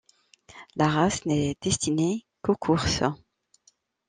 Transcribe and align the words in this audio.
La 0.77 0.87
race 0.89 1.27
n'est 1.27 1.55
destinée 1.61 2.25
qu'aux 2.41 2.55
courses. 2.55 3.03